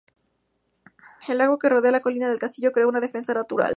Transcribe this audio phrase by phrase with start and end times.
[1.27, 3.69] El lago que rodea la colina del castillo, creó una defensa natural.